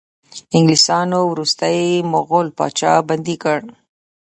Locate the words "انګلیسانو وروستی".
0.55-1.81